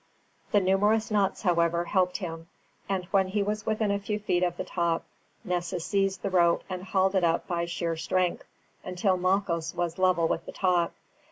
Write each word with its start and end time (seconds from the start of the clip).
The 0.51 0.59
numerous 0.59 1.11
knots, 1.11 1.43
however, 1.43 1.85
helped 1.85 2.17
him, 2.17 2.47
and 2.89 3.05
when 3.11 3.27
he 3.27 3.43
was 3.43 3.67
within 3.67 3.91
a 3.91 3.99
few 3.99 4.17
feet 4.17 4.41
of 4.41 4.57
the 4.57 4.63
top, 4.63 5.05
Nessus 5.43 5.85
seized 5.85 6.23
the 6.23 6.31
rope 6.31 6.63
and 6.67 6.81
hauled 6.83 7.13
it 7.13 7.23
up 7.23 7.45
by 7.45 7.65
sheer 7.65 7.95
strength 7.95 8.43
until 8.83 9.15
Malchus 9.15 9.75
was 9.75 9.99
level 9.99 10.27
with 10.27 10.47
the 10.47 10.51
top. 10.53 10.93